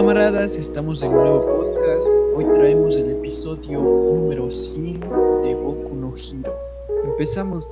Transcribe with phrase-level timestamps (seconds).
[0.00, 2.08] camaradas, estamos en un nuevo podcast.
[2.34, 4.98] Hoy traemos el episodio número 100
[5.42, 6.56] de Boku no Hero.
[7.04, 7.68] Empezamos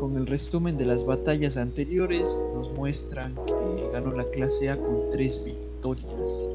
[0.00, 2.42] con el resumen de las batallas anteriores.
[2.54, 6.48] Nos muestran que ganó la clase A con 3 victorias.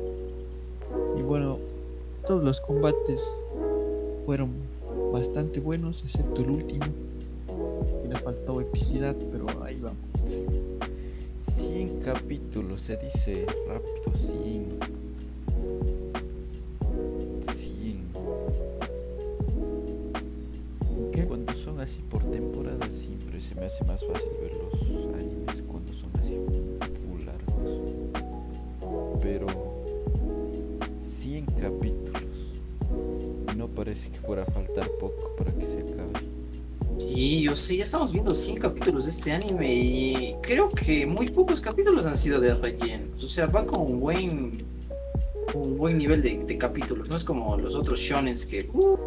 [1.15, 1.59] Y bueno,
[2.25, 3.45] todos los combates
[4.25, 4.49] fueron
[5.11, 6.85] bastante buenos, excepto el último.
[8.01, 9.99] Que le faltó epicidad, pero ahí vamos.
[11.55, 14.69] 100 capítulos, se dice rápido, 100.
[14.79, 14.92] 100.
[23.73, 26.37] Hace más fácil ver los animes cuando son así
[27.07, 27.81] full largos.
[29.19, 29.47] Pero
[31.03, 32.51] 100 capítulos.
[33.57, 36.27] No parece que fuera a faltar poco para que se acabe.
[36.99, 41.29] Sí, yo sé, ya estamos viendo 100 capítulos de este anime y creo que muy
[41.29, 43.07] pocos capítulos han sido de relleno.
[43.15, 44.63] O sea, va con un buen,
[45.55, 47.09] un buen nivel de, de capítulos.
[47.09, 48.97] No es como los otros shonens que uh,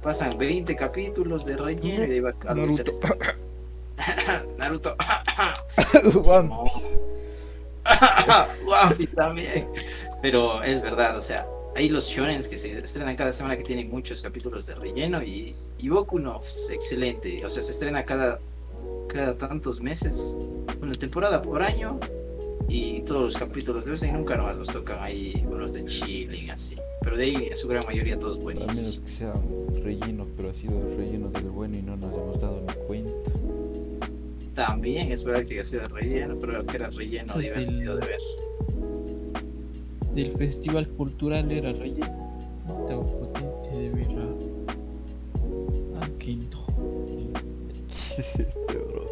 [0.00, 2.92] pasan 20 capítulos de relleno y de ahí va a lo Naruto.
[8.96, 9.68] Piece también.
[10.22, 11.46] Pero es verdad, o sea,
[11.76, 15.54] hay los shonens que se estrenan cada semana que tienen muchos capítulos de relleno y,
[15.78, 17.44] y Boku no, pues, excelente.
[17.44, 18.38] O sea, se estrena cada,
[19.08, 20.36] cada tantos meses,
[20.80, 21.98] una temporada por año
[22.68, 26.76] y todos los capítulos de y nunca nomás nos tocan ahí unos de chilling así.
[27.02, 29.06] Pero de ahí, en su gran mayoría, todos Al menos buenísimos.
[29.06, 29.34] que sea
[29.82, 33.09] relleno, pero ha sido el relleno del bueno y no nos hemos dado ni cuenta.
[34.54, 38.06] También es verdad que ha sido relleno, pero que era relleno Sí, divertido del- de
[38.06, 38.20] ver.
[40.14, 42.28] Del festival cultural era relleno.
[42.68, 46.58] Estaba potente de ver a, a Kento.
[47.88, 49.06] ¿Qué es este, bro?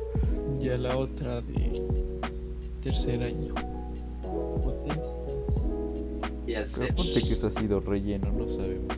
[0.61, 1.83] Ya la otra de
[2.83, 3.55] tercer año.
[4.63, 5.09] Potente.
[6.47, 6.85] Ya sé.
[6.85, 8.97] Pero ponte que eso ha sido relleno, no sabemos.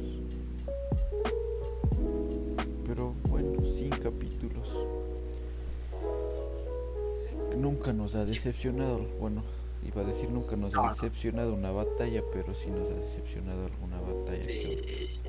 [7.91, 9.43] Nunca nos ha decepcionado, bueno,
[9.85, 13.67] iba a decir nunca nos No, ha decepcionado una batalla, pero sí nos ha decepcionado
[13.67, 14.43] alguna batalla.
[14.45, 15.21] Sí.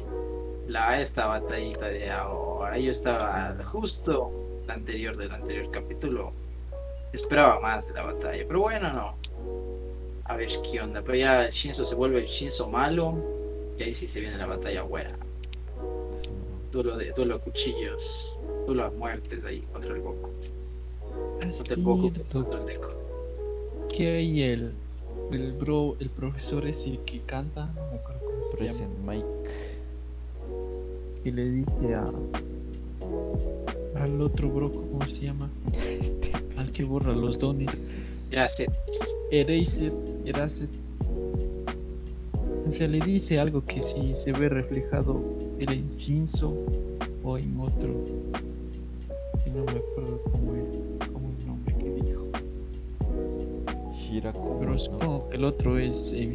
[0.67, 2.77] La esta batallita de ahora.
[2.77, 4.31] Yo estaba justo
[4.67, 6.33] la anterior del anterior capítulo.
[7.13, 8.43] Esperaba más de la batalla.
[8.47, 9.15] Pero bueno, no.
[10.25, 11.01] A ver qué onda.
[11.01, 13.17] Pero ya el Shinzo se vuelve el Shinzo malo.
[13.79, 15.17] Y ahí sí se viene la batalla buena.
[16.21, 16.29] Sí,
[16.71, 18.39] Duelo de duelo a cuchillos.
[18.67, 20.29] Duelo a muertes ahí contra el Goku.
[21.41, 21.85] Es el el
[22.65, 22.89] Deku.
[23.95, 24.71] que hay el,
[25.31, 29.25] el bro, el profesor ese que canta, no me acuerdo cómo se llama, Present Mike.
[31.23, 32.11] que le dice a
[33.95, 35.49] al otro bro, ¿cómo se llama?
[36.57, 37.93] Al que borra los dones.
[38.47, 38.67] Sé.
[39.31, 39.93] Erased,
[40.25, 40.69] Erased.
[42.67, 45.21] O sea, le dice algo que si se ve reflejado
[45.59, 46.53] era en Shinzo
[47.23, 47.93] o en otro.
[49.43, 50.65] Que no me acuerdo cómo era,
[54.19, 55.23] Pero ¿no?
[55.31, 56.33] el otro es Evi.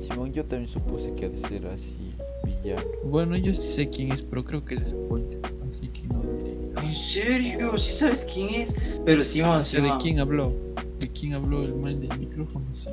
[0.00, 2.12] Simón, yo también supuse que ha de ser así
[2.44, 2.82] villano.
[3.04, 5.40] Bueno, yo sí sé quién es, pero creo que es spoiler.
[5.66, 6.56] Así que no diré.
[6.82, 7.76] ¿En serio?
[7.76, 8.74] ¿Sí sabes quién es?
[9.04, 10.00] Pero Simón, sea, ¿de Simón.
[10.00, 10.52] quién habló?
[10.98, 12.64] ¿De quién habló el man del micrófono?
[12.74, 12.90] Sí.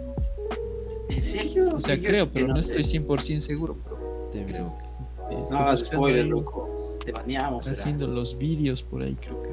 [1.10, 1.70] ¿En serio?
[1.76, 2.82] O sea, Yo creo, pero no sé.
[2.82, 3.76] estoy 100% seguro.
[3.84, 5.42] Pero Este, creo que sí.
[5.44, 6.98] Es No spoiler, loco.
[7.06, 7.68] Te baneamos.
[7.68, 9.50] Haciendo los vídeos por ahí, creo que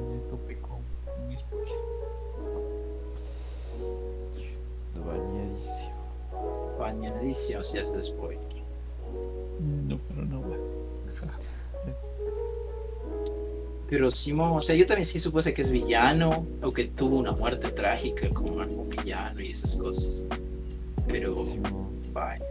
[7.39, 8.41] Si haces spoiler.
[9.89, 10.59] No, pero no más.
[13.89, 17.33] Pero Simón, o sea, yo también sí supuse que es villano o que tuvo una
[17.33, 20.25] muerte trágica como algún villano y esas cosas.
[21.07, 21.47] Pero,
[22.13, 22.45] vaya.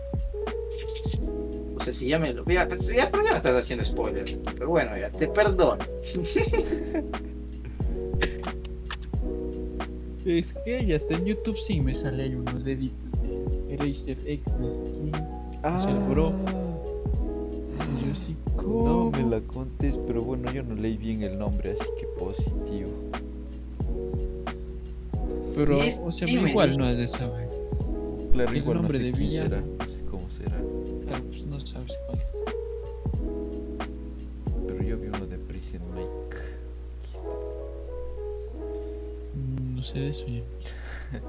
[1.75, 2.46] O sea, si ya me lo.
[2.46, 4.40] Ya, pues, ya, pero ya me estás haciendo spoiler.
[4.56, 5.84] Pero bueno, ya te perdono.
[10.25, 13.16] Es que ya está en YouTube, sí me sale ahí unos deditos
[13.77, 15.12] de Eraser X, no sé quién.
[15.63, 16.33] Ah, el bro.
[17.97, 19.12] Y yo sí, No ¿cómo?
[19.12, 22.89] me la contés, pero bueno, yo no leí bien el nombre, así que positivo.
[25.56, 27.50] Pero, Es- o sea, igual no has de saber.
[28.31, 29.50] Claro, El igual no nombre sé de quién villano.
[29.50, 30.62] será, no sé cómo será.
[31.07, 32.44] Claro, pues no sabes cuál es.
[34.68, 36.38] Pero yo vi uno de Prison Mike.
[39.33, 40.41] Mm, No sé de eso ya.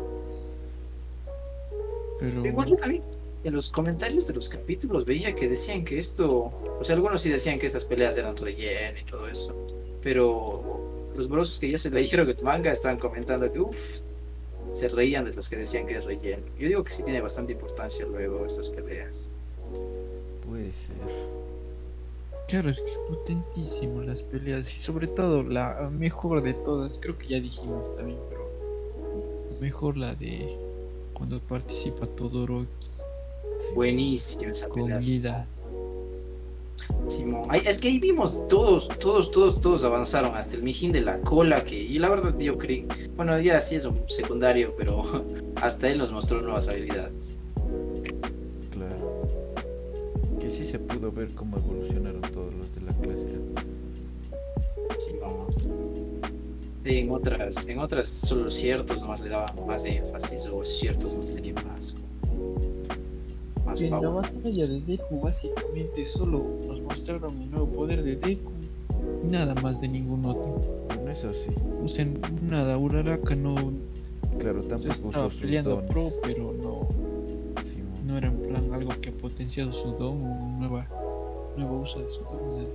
[2.18, 2.44] Pero.
[2.44, 3.02] Igual yo también.
[3.44, 6.52] En los comentarios de los capítulos veía que decían que esto.
[6.80, 9.54] O sea, algunos sí decían que estas peleas eran relleno y todo eso.
[10.02, 14.00] Pero los bros que ya se le dijeron que tu manga estaban comentando que uff,
[14.72, 16.42] se reían de los que decían que es relleno.
[16.58, 19.30] Yo digo que sí tiene bastante importancia luego estas peleas.
[20.46, 20.96] Puede ser.
[22.48, 27.18] Claro, es que es potentísimo las peleas y sobre todo la mejor de todas, creo
[27.18, 28.48] que ya dijimos también, pero
[29.60, 30.56] mejor la de
[31.18, 32.68] cuando participa Todoroki
[33.58, 33.74] Sí.
[33.74, 35.00] Buenísima esa con pelea.
[35.00, 35.46] Mida.
[37.08, 37.48] Simón.
[37.50, 41.20] Ay, es que ahí vimos todos, todos, todos, todos avanzaron hasta el mijín de la
[41.20, 42.86] cola que, y la verdad yo creí,
[43.16, 45.02] bueno ya sí es un secundario, pero
[45.56, 47.36] hasta él nos mostró nuevas habilidades.
[48.70, 49.26] Claro.
[50.40, 53.27] Que sí se pudo ver cómo evolucionaron todos los de la clase.
[56.88, 61.56] En otras, en otras solo ciertos nomás le daban más énfasis o ciertos nos tenían
[61.66, 61.94] más,
[63.66, 64.22] más En la power.
[64.32, 68.50] batalla de Deku básicamente solo nos mostraron el nuevo poder de Deku
[69.22, 70.62] y nada más de ningún otro.
[70.86, 71.50] Bueno, eso sí.
[71.84, 72.06] O sea,
[72.40, 73.54] nada, Uraraka no
[74.38, 75.90] Claro, se tampoco estaba usó sus peleando dones.
[75.90, 76.88] pro, pero no,
[77.64, 78.06] Simón.
[78.06, 82.06] no era en plan algo que ha potenciado su don o un nuevo uso de
[82.06, 82.66] su don.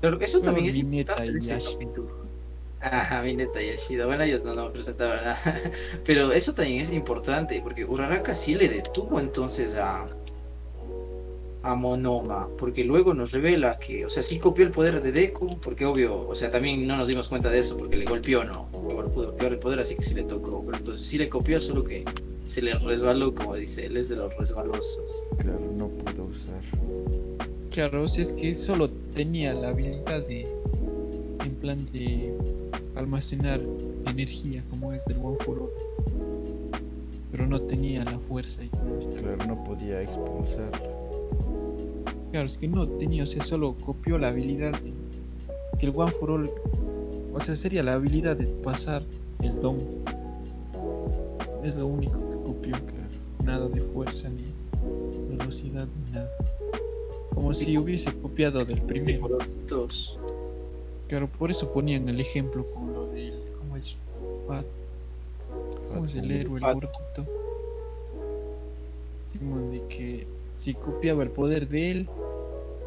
[0.00, 2.27] Pero eso Luego también es importante ese capítulo.
[2.80, 4.06] Ajá, Mineta y Yashida.
[4.06, 5.40] Bueno, ellos no, no presentaron nada.
[6.04, 10.06] Pero eso también es importante, porque Uraraka sí le detuvo entonces a,
[11.62, 15.58] a Monoma, porque luego nos revela que, o sea, sí copió el poder de Deku,
[15.60, 18.68] porque obvio, o sea, también no nos dimos cuenta de eso, porque le golpeó, no,
[18.88, 21.58] igual pudo activar el poder, así que sí le tocó, pero entonces sí le copió,
[21.60, 22.04] solo que
[22.44, 25.26] se le resbaló, como dice, él es de los resbalosos.
[25.38, 26.62] Claro, no pudo usar.
[27.70, 30.48] Claro, o sea, es que solo tenía la habilidad de,
[31.44, 32.34] en plan de
[32.98, 33.60] almacenar
[34.06, 35.70] energía como es del One for All.
[37.30, 39.14] Pero no tenía la fuerza y todo esto.
[39.20, 40.70] Claro, no podía expulsar.
[42.30, 44.92] Claro, es que no tenía, o sea, solo copió la habilidad de
[45.78, 46.50] que el One for All,
[47.32, 49.02] o sea, sería la habilidad de pasar
[49.42, 49.78] el don.
[51.64, 53.08] Es lo único que copió, Claro.
[53.44, 54.44] nada de fuerza ni
[55.28, 56.30] velocidad ni nada.
[57.34, 59.38] Como si hubiese copiado del primero.
[59.68, 60.17] Dos.
[61.08, 63.96] Claro, por eso ponían el ejemplo con lo del, ¿cómo es?
[64.46, 64.66] Fat,
[65.88, 67.26] ¿Cómo es el héroe, el gordito?
[69.24, 70.26] Simón, de que
[70.58, 72.08] si copiaba el poder de él,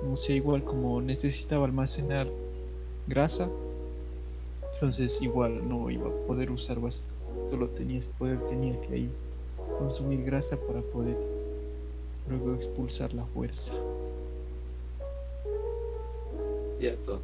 [0.04, 2.28] no sé, igual como necesitaba almacenar
[3.08, 3.50] grasa,
[4.76, 7.04] entonces igual no iba a poder usar base,
[7.50, 9.10] solo tenía ese poder, tenía que ahí
[9.80, 11.18] consumir grasa para poder
[12.30, 13.74] luego expulsar la fuerza.
[16.80, 17.20] Cierto.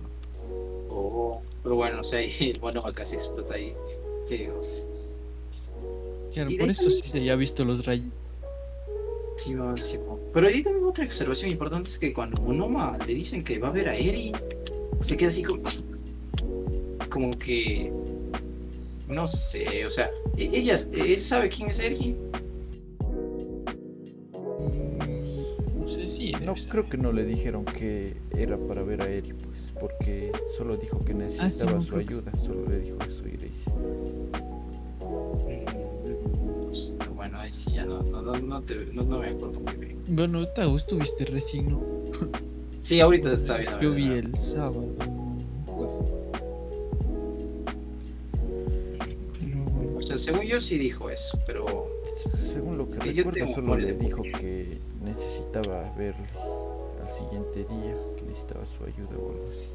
[0.89, 3.73] Oh, pero bueno, o sea, el mono casi explota ahí.
[4.27, 4.85] Qué cosa.
[6.33, 8.33] Claro, Y por eso sí se haya visto los rayitos.
[9.37, 10.19] Simón, Simón.
[10.33, 13.71] Pero ahí también otra observación importante es que cuando Monoma le dicen que va a
[13.71, 14.31] ver a Eri,
[15.01, 15.63] se queda así como.
[17.09, 17.91] Como que.
[19.07, 22.15] No sé, o sea, e- ella, él sabe quién es Eri.
[24.59, 26.31] Mm, No sé si.
[26.33, 29.33] No, creo que no le dijeron que era para ver a Eri,
[29.79, 33.71] porque solo dijo que necesitaba no, su ayuda, solo le dijo eso y le dice.
[36.63, 39.75] Pues, bueno, ahí sí ya no, no, no, no, te- no- no me acuerdo muy
[39.75, 39.97] bien.
[40.07, 41.81] Bueno, Tagus, tuviste recién, ¿no?
[42.81, 43.71] Sí, ahorita está bien.
[43.81, 44.85] Yo vi el sábado.
[49.39, 51.65] Pero O sea, según yo sí dijo eso, pero.
[52.53, 56.25] Según lo que Es que yo recuerdo, tengo solo le dijo que necesitaba verle
[57.01, 57.95] al siguiente día,
[58.37, 59.69] necesitaba su ayuda o algo así.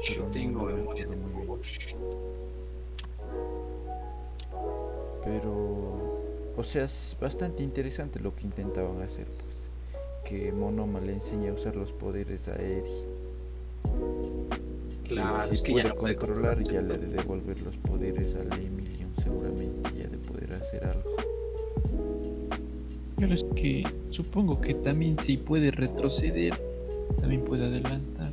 [0.00, 1.60] Yo Pero no tengo me memoria de muy bien.
[5.24, 6.22] Pero,
[6.56, 9.48] o sea, es bastante interesante lo que intentaban hacer, pues.
[10.24, 12.90] Que Monoma le enseña a usar los poderes a Eri.
[15.06, 17.76] Claro, si es que ya puede no puede controlar, controlar ya le de devolver los
[17.78, 21.17] poderes a Emilion, seguramente ya de poder hacer algo.
[23.18, 26.54] Pero es que supongo que también si puede retroceder,
[27.20, 28.32] también puede adelantar.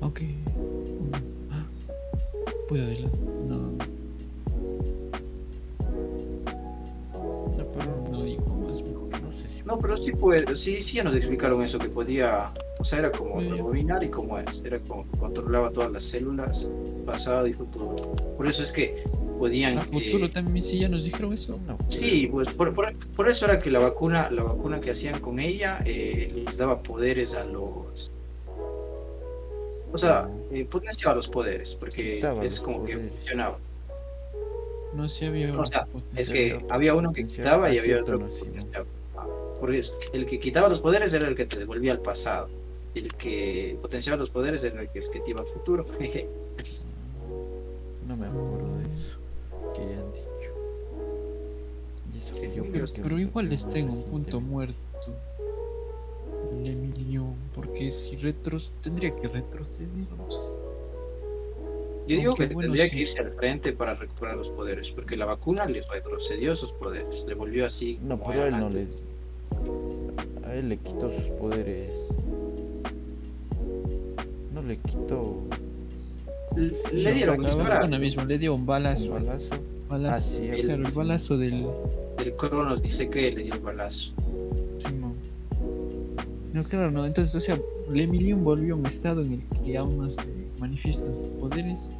[0.00, 0.24] Aunque.
[0.24, 1.66] mm, ah,
[2.68, 3.20] puede adelantar.
[3.46, 3.72] No,
[7.56, 9.08] No, pero no digo más mejor.
[9.22, 12.52] no sé si No, pero sí puede, sí, sí ya nos explicaron eso, que podía,
[12.78, 13.48] o sea, era como Sí.
[13.48, 16.68] rebobinar y como es, era como que controlaba todas las células,
[17.04, 17.96] pasado y futuro.
[18.36, 19.02] Por eso es que
[19.40, 19.78] podían...
[19.78, 21.58] A futuro eh, también, si ya nos dijeron eso.
[21.66, 21.78] no.
[21.88, 25.40] Sí, pues por, por, por eso era que la vacuna, la vacuna que hacían con
[25.40, 28.12] ella eh, les daba poderes a los...
[29.92, 33.58] O sea, eh, potenciaba los poderes, porque es como que funcionaba.
[34.94, 38.34] No sé, había O sea, Es que había uno que quitaba y había otro que
[38.34, 38.86] sí, potenciaba.
[39.58, 42.50] Por eso, el que quitaba los poderes era el que te devolvía al pasado.
[42.94, 45.86] El que potenciaba los poderes era el que, el que te iba al futuro.
[48.10, 48.26] No me
[52.48, 54.76] Pero- igual está en un punto muerto.
[56.64, 60.50] Emilio, porque si retros tendría que retrocedernos.
[62.06, 62.90] Yo digo Aunque que bueno, tendría sí.
[62.96, 67.24] que irse al frente para recuperar los poderes, porque la vacuna le retrocedió sus poderes,
[67.28, 67.98] le volvió así.
[68.02, 68.88] No, como pero él no le.
[70.46, 71.92] A él le quitó sus poderes.
[74.52, 75.44] No le quitó
[76.56, 76.72] Le,
[77.04, 79.16] No, dieron la vacuna mismo le dio un un balazo.
[79.88, 81.64] Ah, sí, el- claro, el balazo del
[82.20, 84.12] del Cronos dice que le dio el balazo.
[84.78, 85.14] Simón.
[86.52, 87.06] No, claro, no.
[87.06, 87.60] Entonces, o sea,
[87.92, 90.22] el Emilion volvió a un estado en el que aún no se
[90.58, 91.92] manifiestan sus poderes.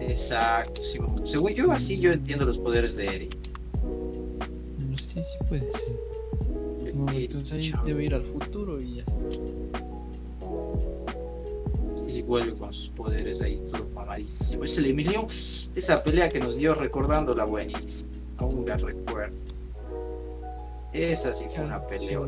[0.00, 3.36] Exacto, sí, según yo así yo entiendo los poderes de Eric.
[4.78, 6.94] No sé si puede ser.
[6.94, 9.16] No, entonces ahí debe ir al futuro y ya está.
[12.08, 14.64] y vuelve con sus poderes ahí todo mamadísimo.
[14.64, 15.26] Es el Emilio,
[15.74, 18.10] esa pelea que nos dio recordando la buenísima.
[18.38, 19.36] Aún la recuerdo.
[20.92, 22.20] Esa sí fue una pelea.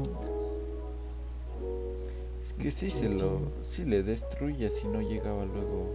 [2.42, 3.40] Es que sí se lo.
[3.68, 5.94] Sí le destruía si no llegaba luego.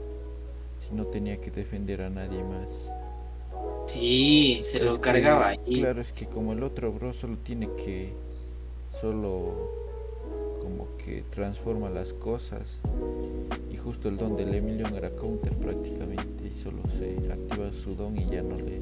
[0.88, 2.70] Si no tenía que defender a nadie más.
[3.86, 5.80] Sí, se Es lo que, cargaba ahí.
[5.82, 8.14] Claro, es que como el otro bro solo tiene que.
[9.00, 9.84] Solo.
[10.62, 12.80] Como que transforma las cosas.
[13.72, 16.48] Y justo el don del Emilion era counter prácticamente.
[16.48, 18.82] Y solo se activa su don y ya no le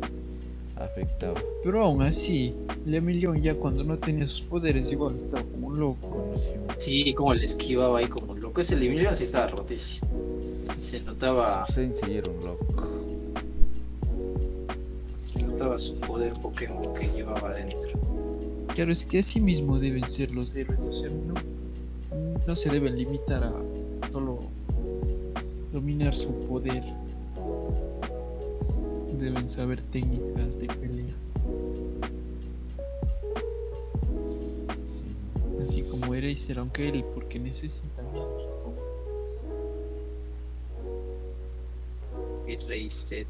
[0.85, 1.39] afectaba.
[1.63, 5.79] Pero aún así, el Emilion ya cuando no tenía sus poderes igual estaba como un
[5.79, 6.35] loco.
[6.77, 8.61] Sí, como le esquivaba ahí como un loco.
[8.61, 10.07] Ese Emilio sí estaba rotísimo.
[10.79, 12.65] Se notaba, Su sensei era un loco.
[15.23, 17.89] se notaba su poder Pokémon que llevaba adentro.
[18.73, 21.33] Claro, es que así mismo deben ser los héroes, o sea, no,
[22.47, 23.53] no se deben limitar a
[24.11, 24.39] solo
[25.71, 26.83] dominar su poder.
[29.21, 31.13] Deben saber técnicas de pelea,
[34.89, 35.61] Sí.
[35.63, 38.41] así como Eraser, aunque él, porque necesita menos.
[38.43, 38.81] supongo.
[42.47, 43.27] Y Reset.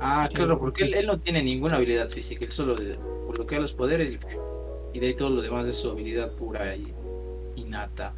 [0.00, 2.98] Ah, claro, porque él, él no tiene ninguna habilidad física, él solo de-
[3.30, 4.18] bloquea los poderes y,
[4.92, 6.92] y de ahí todo lo demás es su habilidad pura y
[7.54, 8.12] innata.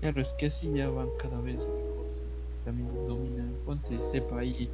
[0.00, 2.06] Claro, es que así ya van cada vez mejor.
[2.64, 3.54] También dominan.
[3.64, 4.68] Ponte, sepa ahí,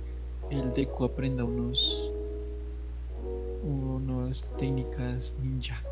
[0.50, 2.12] el Deku aprenda unos.
[3.62, 5.82] unas técnicas ninja.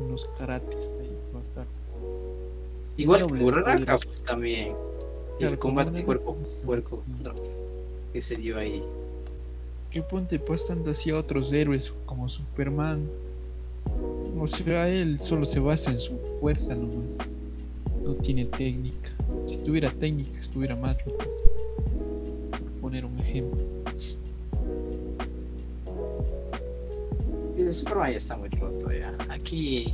[0.00, 1.66] Unos karates ahí, va a estar.
[2.96, 4.74] Igual que Uraraka, pues también.
[5.38, 7.02] El combate cuerpo cuerpo
[8.12, 8.82] que se dio ahí.
[9.90, 13.08] Que ponte pasando así a otros héroes como Superman.
[14.38, 17.18] O sea, él solo se basa en su fuerza nomás.
[18.02, 19.10] No tiene técnica.
[19.46, 20.96] Si tuviera técnica, estuviera más
[22.80, 23.79] poner un ejemplo.
[27.70, 29.16] El Superman ya está muy roto ya.
[29.28, 29.86] Aquí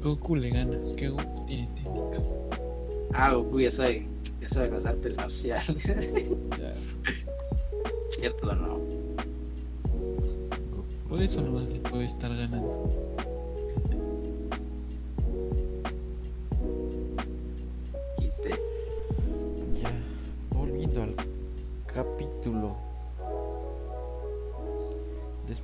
[0.00, 2.18] Goku le gana, es que Goku tiene técnica.
[3.12, 4.06] Ah, Goku ya sabe,
[4.40, 5.82] ya sabe las artes marciales.
[8.08, 8.80] ¿Cierto o no?
[11.08, 13.01] Por eso nomás le puede estar ganando.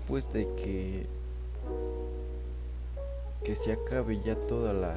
[0.08, 1.06] Después de que
[3.44, 4.96] que se acabe ya toda la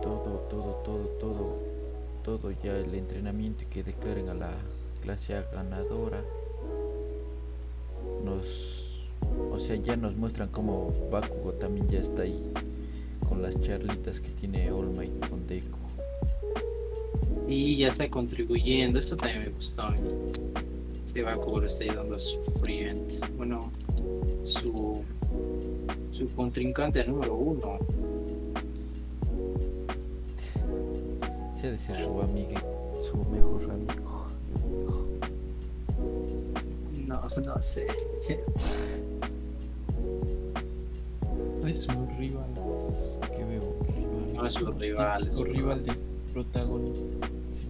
[0.00, 1.58] todo, todo, todo, todo,
[2.24, 4.52] todo ya el entrenamiento y que declaren a la
[5.02, 6.22] clase ganadora.
[8.24, 9.10] Nos,
[9.52, 12.54] o sea, ya nos muestran como Bakugo también ya está ahí
[13.28, 15.76] con las charlitas que tiene All Might con Deku.
[17.46, 20.65] Y ya está contribuyendo, esto también me gustó mí.
[21.16, 23.10] Este Bakugo lo está ayudando a su friend.
[23.38, 23.72] Bueno,
[24.42, 25.02] su,
[26.10, 27.78] su contrincante número uno.
[31.58, 32.62] Se ha de ser su amiga,
[33.00, 34.26] su mejor amigo.
[37.06, 37.86] No, no sé.
[41.66, 42.44] Es su rival.
[43.34, 44.34] Que veo un rival.
[44.34, 45.28] No es su rival.
[45.28, 45.96] es Su su rival del
[46.34, 47.26] protagonista.
[47.54, 47.66] Sí,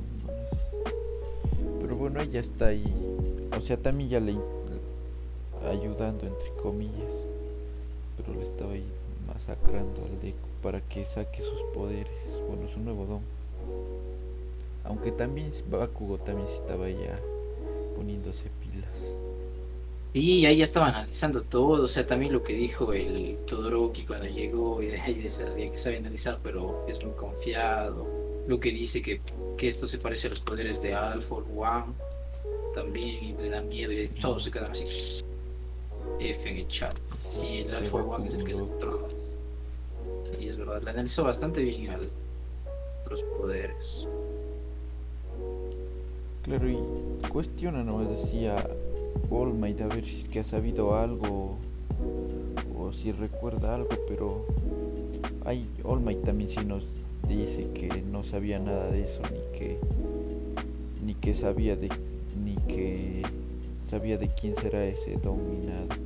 [1.80, 3.15] Pero bueno, ella está ahí.
[3.56, 4.36] O sea, también ya le
[5.68, 7.12] ayudando entre comillas.
[8.16, 8.86] Pero le estaba ahí
[9.26, 12.12] masacrando al Deku para que saque sus poderes.
[12.48, 13.20] Bueno, su nuevo don.
[14.84, 17.18] Aunque también Bakugo también estaba ya
[17.96, 19.16] poniéndose pilas.
[20.12, 24.26] Sí, ahí ya estaba analizando todo, o sea, también lo que dijo el Todoroki cuando
[24.26, 25.14] llegó y de ahí
[25.54, 28.06] ríe que sabe analizar, pero es muy confiado.
[28.46, 29.20] lo que dice que,
[29.58, 31.92] que esto se parece a los poderes de Alpha One
[32.86, 35.22] también y le da miedo y todos se quedan así.
[36.20, 36.96] F en el chat.
[37.08, 39.06] Sí, el Alpha One es el que se troja.
[40.24, 40.82] Sí, es verdad.
[40.82, 41.88] Le analizó bastante bien
[43.10, 44.06] los poderes.
[46.42, 46.78] Claro, y
[47.28, 48.04] cuestiona, ¿no?
[48.04, 48.68] Decía
[49.30, 51.58] All Might a ver si es que ha sabido algo
[52.78, 54.46] o si recuerda algo, pero
[55.44, 56.84] hay All Might también sí nos
[57.28, 59.78] dice que no sabía nada de eso, ni que
[61.04, 61.88] ni que sabía de
[62.66, 63.22] que
[63.88, 65.96] sabía de quién será ese nada.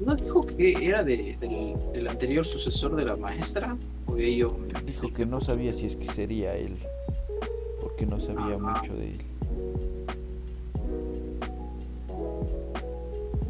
[0.00, 3.76] ¿No dijo que era de, del, del anterior sucesor de la maestra?
[4.06, 4.54] O ello
[4.86, 6.76] Dijo que no sabía si es que sería él,
[7.80, 8.82] porque no sabía Ajá.
[8.82, 9.20] mucho de él.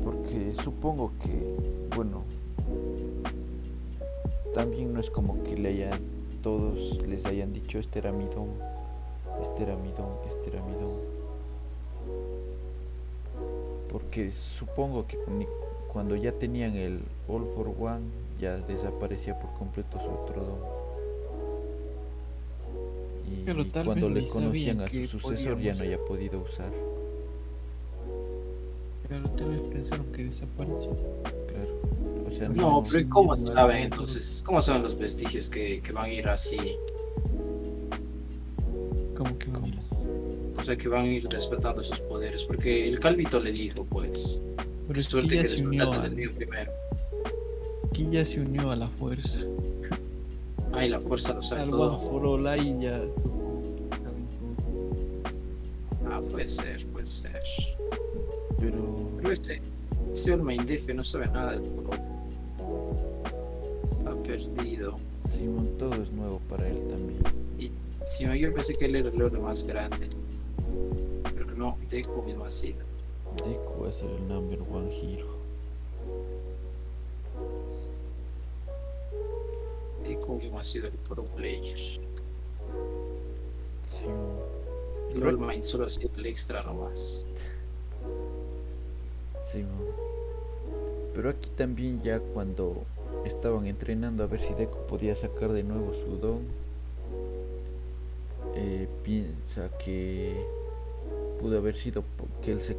[0.02, 2.22] Porque supongo que, bueno,
[4.52, 6.00] también no es como que le hayan,
[6.42, 8.48] todos les hayan dicho este era mi don,
[9.42, 11.23] este era mi don, este era mi don.
[13.94, 15.16] Porque supongo que
[15.92, 16.98] cuando ya tenían el
[17.28, 18.00] All for One,
[18.40, 20.58] ya desaparecía por completo su otro don.
[23.32, 26.72] Y Pero tal cuando vez le conocían a su sucesor ya no haya podido usar.
[29.08, 30.90] Pero tal vez pensaron que desapareció.
[31.46, 32.26] Claro.
[32.26, 34.42] O sea, No, no, pero ¿y sí, ¿cómo saben entonces?
[34.44, 36.76] ¿Cómo saben los vestigios que, que van a ir así?
[40.64, 42.44] Sea, que van a ir respetando sus poderes.
[42.44, 44.40] Porque el Calvito le dijo, pues,
[44.88, 46.72] Pero es que suerte ya que se unió a, el mío primero.
[47.92, 49.40] que ya se unió a la fuerza.
[50.72, 51.96] Ay, la fuerza lo sabe Al todo.
[51.96, 53.00] One for All ahí ya.
[56.10, 57.40] Ah, puede ser, puede ser.
[58.58, 59.60] Pero Pero este,
[60.12, 61.94] ese Olma Indefe no sabe nada del juego.
[63.98, 64.96] Está perdido.
[65.30, 67.22] Simón todo es nuevo para él también.
[68.06, 70.10] Si no, yo pensé que él era el héroe más grande.
[71.56, 72.84] No, Deku mismo ha sido.
[73.44, 75.28] Deku va a ser el number one hero.
[80.02, 81.78] Deku mismo ha sido el pro player.
[85.14, 87.24] El All Might solo ha sido el extra nomás.
[89.46, 89.86] Simón.
[91.14, 92.84] Pero aquí también ya cuando
[93.24, 96.40] estaban entrenando a ver si Deku podía sacar de nuevo su don,
[98.56, 100.63] eh, piensa que
[101.44, 102.74] pudo haber sido porque él se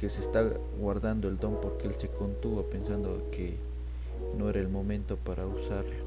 [0.00, 0.42] que se está
[0.80, 3.54] guardando el don porque él se contuvo pensando que
[4.36, 6.04] no era el momento para usarlo.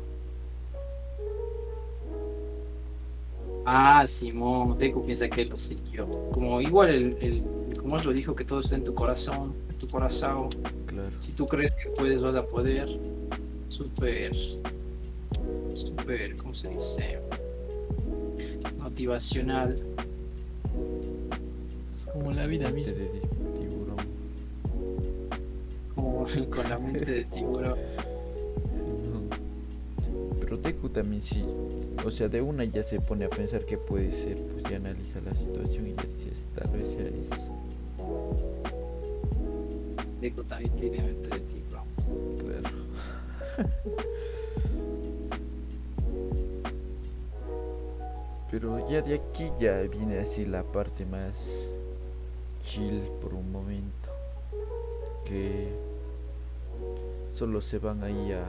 [3.65, 6.05] Ah, Simón, Deku piensa que él lo siguió.
[6.33, 9.77] Como igual el, el, como os lo dijo, que todo está en tu corazón, en
[9.77, 10.49] tu corazón.
[10.85, 11.15] Claro.
[11.19, 12.89] Si tú crees que puedes, vas a poder.
[13.69, 14.35] Súper.
[15.73, 17.19] Súper, ¿cómo se dice?
[18.77, 19.81] Motivacional.
[22.39, 22.97] La vida misma.
[22.99, 23.09] de
[23.59, 23.97] tiburón.
[25.93, 27.77] Como con la mente de tiburón.
[30.39, 31.43] Pero Deku también sí,
[32.05, 35.19] o sea, de una ya se pone a pensar que puede ser, pues ya analiza
[35.19, 37.35] la situación y ya dice, tal vez sea eso.
[40.21, 41.83] Deku también tiene mente de tiburón.
[42.39, 42.69] Claro.
[48.49, 51.67] Pero ya de aquí ya viene así la parte más
[52.63, 54.09] chill por un momento.
[55.25, 55.69] Que
[57.33, 58.45] solo se van ahí a,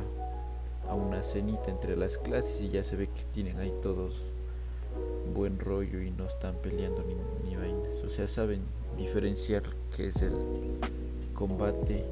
[0.90, 4.14] a una cenita entre las clases y ya se ve que tienen ahí todos
[5.34, 7.14] buen rollo y no están peleando ni,
[7.48, 8.02] ni vainas.
[8.04, 8.62] O sea, saben
[8.96, 9.62] diferenciar
[9.96, 10.34] qué es el
[11.34, 12.04] combate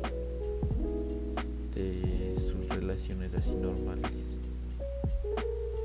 [1.75, 4.11] de sus relaciones así normales.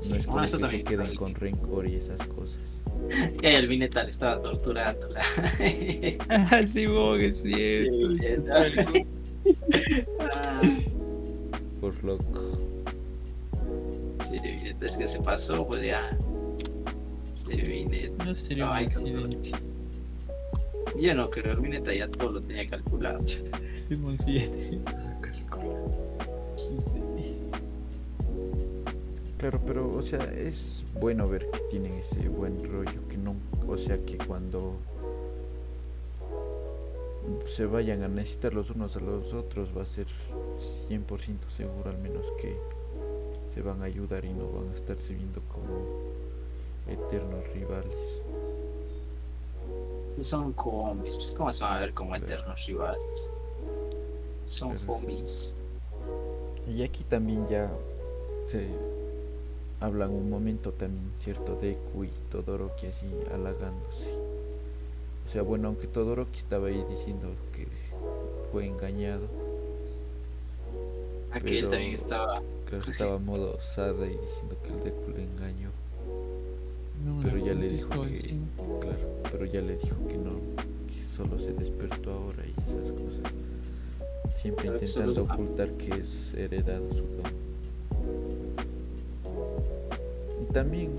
[0.08, 2.60] No es como que se queden con rencor y esas cosas.
[3.42, 5.20] Y el Vineta le estaba torturándola.
[6.28, 8.18] Ah, sí, vos, es cierto.
[8.20, 8.44] Sí, es-
[11.80, 12.58] Por loco.
[14.20, 16.16] sí, Vineta, es que se pasó, pues ya.
[17.34, 18.24] Sí, Vineta.
[18.24, 19.50] No sería un accidente.
[20.98, 23.18] Yo no creo, el Vineta ya todo lo tenía calculado.
[23.76, 24.78] Simón 7.
[29.44, 33.34] Claro, pero o sea, es bueno ver que tienen ese buen rollo, que no,
[33.68, 34.72] o sea, que cuando
[37.50, 40.06] se vayan a necesitar los unos a los otros va a ser
[40.88, 42.56] 100% seguro al menos que
[43.52, 45.76] se van a ayudar y no van a estarse viendo como
[46.88, 48.22] eternos rivales.
[50.20, 53.30] Son homies, pues, ¿cómo se van a ver como eternos rivales?
[54.46, 55.54] Son homies.
[56.66, 57.70] Y aquí también ya
[58.46, 58.93] se
[59.84, 64.10] hablan un momento también, cierto, Deku y Todoroki así halagándose.
[65.26, 67.66] O sea, bueno, aunque Todoroki estaba ahí diciendo que
[68.52, 69.26] fue engañado.
[71.32, 72.42] Aquel Pero- también estaba.
[72.66, 75.70] Claro, estaba modo osada y diciendo que el Deku le engañó.
[77.04, 78.38] No, Pero ya le dijo que-.
[78.80, 78.98] Claro,
[79.30, 80.30] pero ya le dijo que no,
[80.86, 83.32] que solo se despertó ahora y esas cosas.
[84.40, 87.32] Siempre intentando ocultar que es heredado su don.
[90.54, 90.90] También,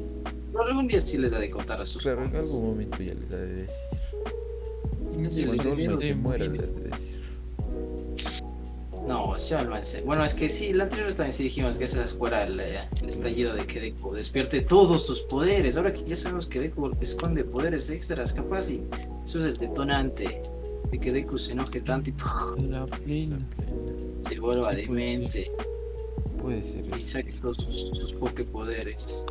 [0.51, 3.13] Pero algún día sí les da de contar a sus claro, en algún momento ya
[3.15, 3.75] les ha de decir.
[5.33, 6.61] Que Cuando se muera, morir.
[6.61, 7.15] le ha de decir.
[9.07, 10.01] No, sí, avance.
[10.01, 13.09] Bueno, es que sí, la anterior también sí dijimos que ese fuera el, eh, el
[13.09, 15.77] estallido de que Deku despierte todos sus poderes.
[15.77, 18.81] Ahora que ya sabemos que Deku esconde poderes extras, capaz y
[19.23, 20.41] eso es el detonante
[20.91, 22.31] de que Deku se enoje tanto y ¡puf!
[22.31, 22.79] La plena.
[22.79, 23.37] La plena.
[24.27, 25.51] se vuelva Sí, puede demente
[26.41, 27.07] Puede ser y eso.
[27.07, 29.23] saque todos sus, sus pokepoderes.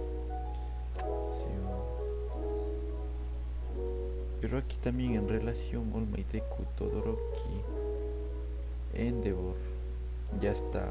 [4.45, 7.63] Pero aquí también en relación All Might Deku, Todoroki,
[8.93, 9.55] Endeavor,
[10.39, 10.85] ya está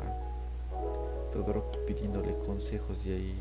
[1.31, 3.35] Todoroki pidiéndole consejos y ahí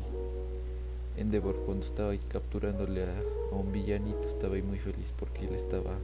[1.17, 3.21] Endeavor cuando estaba ahí capturándole a,
[3.51, 5.97] a un villanito estaba ahí muy feliz porque él estaba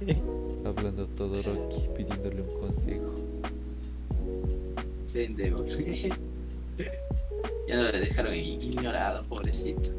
[0.64, 3.14] hablando a Todoroki pidiéndole un consejo.
[5.04, 5.66] Sí, Endeavor.
[7.68, 9.90] ya no le dejaron ignorado, pobrecito.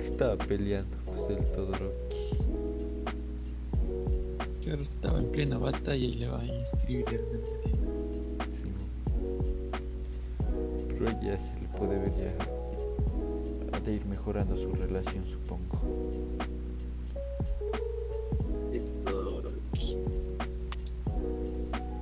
[0.00, 2.35] Estaba peleando pues el Todoroki.
[4.66, 7.20] Estaba en plena batalla y le va a inscribir el.
[8.52, 8.64] Sí,
[10.88, 13.80] pero ya se le puede ver ya.
[13.80, 15.78] De ir mejorando su relación supongo.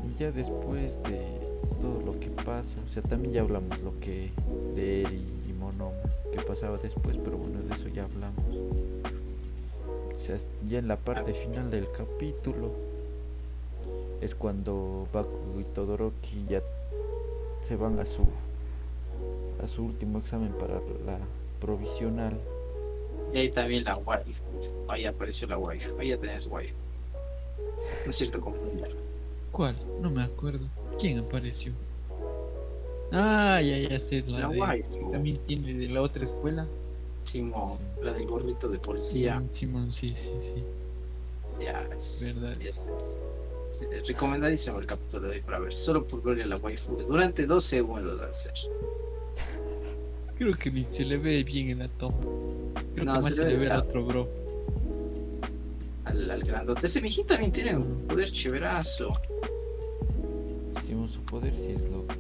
[0.03, 1.21] Y ya después de
[1.83, 4.31] todo lo que pasa o sea también ya hablamos lo que
[4.75, 5.93] de Eri y Monoma
[6.33, 8.43] que pasaba después pero bueno de eso ya hablamos
[10.69, 12.73] ya en la parte final del capítulo
[14.21, 16.63] es cuando Bakugo y Todoroki ya
[17.61, 18.27] se van a su
[19.63, 21.29] a su último examen para la
[21.61, 22.41] provisional
[23.33, 24.43] Y ahí también la waifu.
[24.89, 25.93] Ahí apareció la waifu.
[25.99, 26.75] Ahí ya tenés waifu.
[28.05, 28.97] No es cierto, compañero.
[29.51, 29.77] ¿Cuál?
[29.97, 30.71] No me acuerdo.
[30.99, 31.75] ¿Quién apareció?
[33.11, 34.61] Ah, ya, ya sé, la, La de...
[34.61, 35.09] waifu.
[35.09, 36.73] También tiene de la otra escuela.
[37.25, 39.43] Simón, la del gorrito de policía.
[39.51, 40.65] Simón, sí, sí, sí.
[41.61, 42.61] Ya, es, Verdad.
[42.63, 42.91] es-
[43.93, 45.73] es recomendadísimo el capítulo de hoy para ver.
[45.73, 46.97] Solo por verle a la waifu.
[47.09, 48.53] Durante dos segundos al ser.
[50.39, 52.17] Creo que ni se le ve bien en la toma.
[52.95, 54.29] Creo No, que más se se, le ve al otro bro.
[56.05, 56.87] Al, al grandote.
[56.87, 59.13] Ese mijín también tiene un poder chéverazo.
[60.87, 62.15] Simón su poder sí es loco.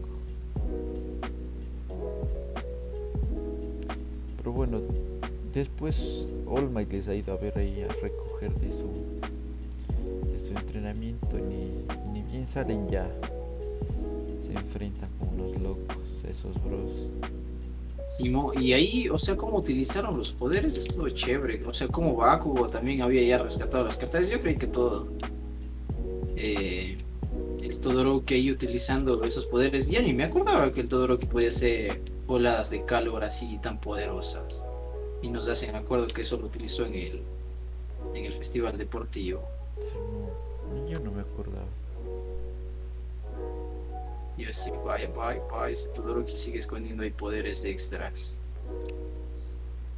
[4.45, 4.83] Pero bueno,
[5.55, 11.71] después All Might les ha ido a ver ahí a recoger de su entrenamiento ni,
[12.13, 13.09] ni bien salen ya
[14.47, 15.97] se enfrentan con unos locos
[16.29, 16.93] esos bros.
[18.61, 21.65] Y ahí, o sea, cómo utilizaron los poderes estuvo chévere.
[21.65, 24.29] O sea, como Bakugo también había ya rescatado las cartas.
[24.29, 25.09] Yo creí que todo.
[26.37, 26.99] Eh,
[27.63, 29.89] el Todoroki ahí utilizando esos poderes.
[29.89, 34.65] Ya ni me acordaba que el Todoroki podía hacer oladas de calor así tan poderosas.
[35.23, 37.23] Y nos hacen acuerdo que eso lo utilizó en el,
[38.15, 39.43] en el festival deportivo.
[39.79, 41.67] Simón, yo no me acordaba.
[44.37, 48.39] Y así, vaya, vaya, vaya, ese Todoroki sigue escondiendo ahí poderes extras.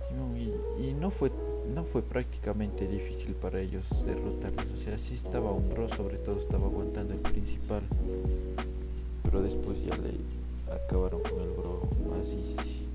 [0.08, 1.30] Simón, y, y no fue
[1.74, 4.66] no fue prácticamente difícil para ellos derrotarlos.
[4.72, 7.82] O sea, sí estaba un bro, sobre todo estaba aguantando el principal.
[9.24, 10.10] Pero después ya le
[10.70, 11.82] acabaron con el bro
[12.20, 12.86] easy.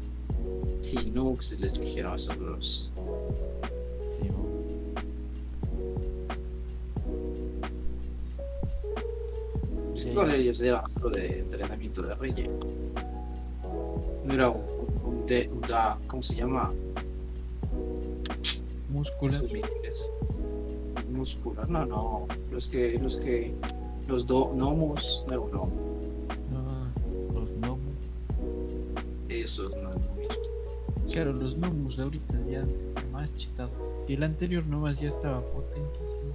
[0.81, 2.91] Sí, Nux les dijeron a esos bros.
[4.17, 4.51] Simón.
[9.93, 10.07] Es Sí.
[10.07, 12.59] que igual ellos eran solo de entrenamiento de relleno.
[14.25, 14.61] No era un,
[15.05, 16.73] un, de- un da, ¿cómo se llama?
[18.89, 19.41] Muscular.
[21.11, 22.27] Muscular, no, no.
[22.51, 23.53] Los que, los que,
[24.07, 25.69] los do, nomus, no, no,
[29.31, 29.91] esos no.
[31.11, 33.71] claro, los de ahorita ya están más chitados.
[34.05, 36.33] Si el anterior nomás ya estaba potentísimo.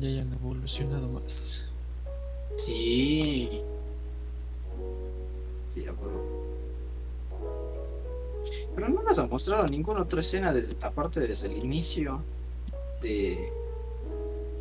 [0.00, 1.68] Ya hayan evolucionado más.
[2.56, 3.62] Sí.
[5.68, 6.38] Sí, bro.
[8.74, 12.22] Pero no nos ha mostrado ninguna otra escena desde, aparte desde el inicio
[13.00, 13.52] de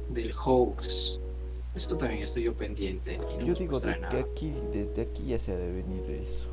[0.09, 1.19] del hoax.
[1.77, 3.19] Esto también estoy yo pendiente.
[3.33, 6.49] y no Yo digo que aquí, desde aquí ya se ha de venir eso.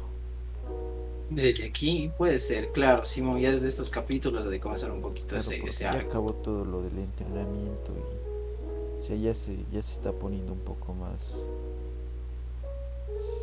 [1.31, 5.41] Desde aquí puede ser, claro, Simón, ya desde estos capítulos de comenzar un poquito Claro,
[5.41, 6.11] ese, ese ya arco.
[6.11, 10.61] acabó todo lo del entrenamiento y o sea, ya se, ya se está poniendo un
[10.61, 11.35] poco más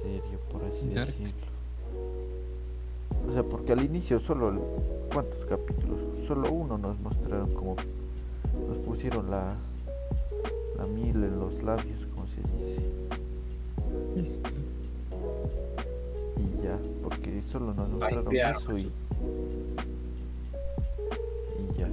[0.03, 1.47] serio, por así decirlo.
[3.27, 4.53] O sea, porque al inicio solo,
[5.11, 5.99] ¿cuántos capítulos?
[6.27, 7.75] Solo uno nos mostraron como,
[8.67, 9.55] nos pusieron la,
[10.81, 12.81] la miel en los labios, como se dice.
[14.15, 14.49] Este,
[16.37, 18.81] Y ya, porque solo nos mostraron eso y,
[21.59, 21.89] y ya.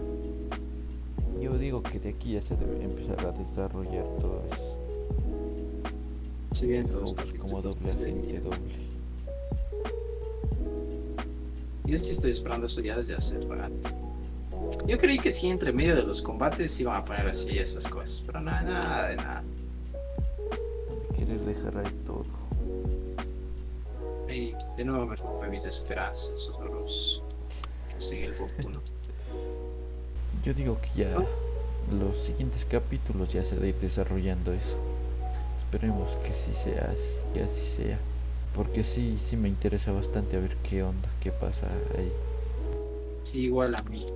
[1.40, 4.78] Yo digo que de aquí ya se debe empezar a desarrollar todo eso.
[6.66, 8.88] Vienen los Como, pues, doble agente doble.
[11.84, 13.97] Yo sí estoy esperando eso ya desde hace rato.
[14.86, 18.22] Yo creí que sí, entre medio de los combates iban a poner así esas cosas,
[18.26, 19.44] pero nada, nada de nada.
[21.10, 22.24] de querer dejar ahí todo.
[24.28, 27.22] Y de nuevo me rompí mis esperanzas los
[28.12, 28.80] en el Goku, ¿no?
[30.44, 31.16] Yo digo que ya
[31.90, 34.78] los siguientes capítulos ya se va a ir desarrollando eso.
[35.58, 37.98] Esperemos que sí sea así, que así sea.
[38.54, 42.12] Porque sí, sí me interesa bastante a ver qué onda, qué pasa ahí.
[43.22, 44.06] Sí, igual a mí.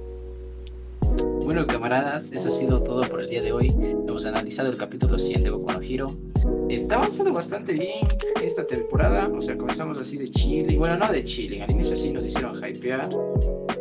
[1.45, 3.69] Bueno, camaradas, eso ha sido todo por el día de hoy.
[4.09, 6.17] Hemos analizado el capítulo 100 de Boku no Hero.
[6.69, 8.09] Está avanzando bastante bien
[8.43, 9.29] esta temporada.
[9.29, 10.79] O sea, comenzamos así de chilling.
[10.79, 11.63] Bueno, no de chilling.
[11.63, 13.11] Al inicio sí nos hicieron hypear.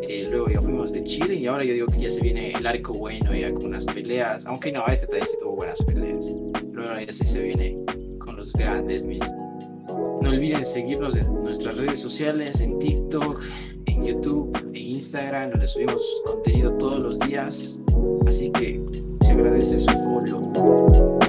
[0.01, 1.39] Eh, luego ya fuimos de chilling.
[1.39, 4.45] Y ahora yo digo que ya se viene el arco bueno, ya con unas peleas.
[4.45, 6.35] Aunque no, este también sí tuvo buenas peleas.
[6.71, 7.77] Luego ya sí se viene
[8.19, 9.29] con los grandes mismos.
[10.21, 13.41] No olviden seguirnos en nuestras redes sociales, en TikTok,
[13.85, 14.55] en YouTube,
[15.01, 17.79] Instagram, donde subimos contenido todos los días.
[18.27, 18.79] Así que
[19.21, 21.19] se agradece su follow.